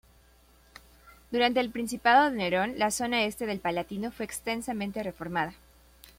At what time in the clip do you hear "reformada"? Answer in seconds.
5.03-5.53